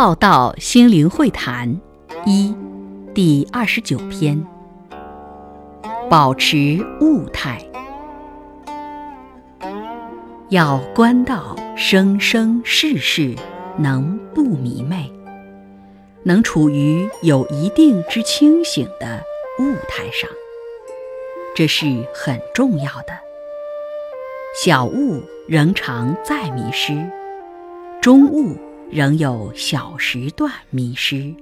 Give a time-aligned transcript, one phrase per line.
[0.00, 1.80] 浩道心灵会谈
[2.24, 2.54] 一
[3.12, 4.46] 第二十九篇：
[6.08, 7.58] 保持物态，
[10.50, 13.34] 要观到生生世世
[13.76, 15.12] 能不迷昧，
[16.22, 19.20] 能处于有一定之清醒的
[19.58, 20.30] 物态上，
[21.56, 23.18] 这是很重要的。
[24.62, 27.04] 小物仍常在迷失，
[28.00, 28.56] 中物
[28.90, 31.34] 仍有小时段迷失，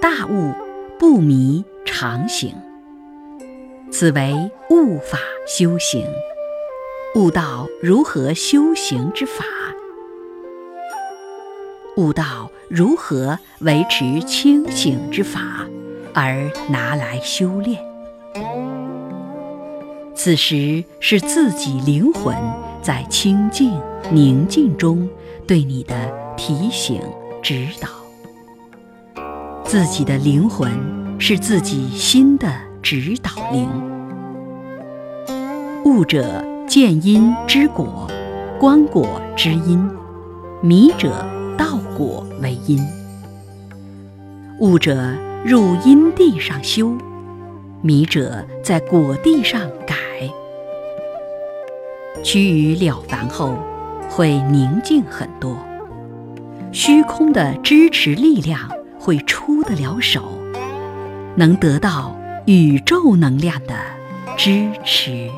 [0.00, 0.54] 大悟
[0.98, 2.54] 不迷常行。
[3.92, 6.06] 此为悟法修行，
[7.14, 9.44] 悟道如何修行之法，
[11.98, 15.66] 悟道如何维持清醒之法，
[16.14, 17.78] 而拿来修炼。
[20.14, 22.34] 此时是自己灵魂
[22.82, 23.78] 在清净
[24.10, 25.08] 宁静中
[25.46, 25.94] 对你的
[26.42, 27.02] 提醒
[27.42, 27.88] 指导，
[29.62, 30.72] 自己的灵魂
[31.18, 32.50] 是自己心的
[32.82, 33.68] 指导灵。
[35.84, 38.10] 悟者见因知果，
[38.58, 39.86] 观果知因，
[40.62, 41.10] 迷者
[41.58, 42.80] 道果为因。
[44.60, 46.96] 悟者入因地上修，
[47.82, 49.94] 迷者在果地上改。
[52.22, 53.54] 趋于了凡后，
[54.08, 55.54] 会宁静很多，
[56.72, 60.40] 虚空的支持力量会出得了手，
[61.34, 63.74] 能得到宇宙能量的
[64.36, 65.28] 支持。